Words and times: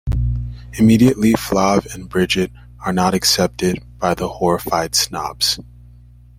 Immediately 0.79 1.33
Flav 1.33 1.93
and 1.93 2.09
Brigitte 2.09 2.51
are 2.83 2.91
not 2.91 3.13
accepted 3.13 3.83
by 3.99 4.15
the 4.15 4.27
horrified 4.27 4.95
snobs. 4.95 5.59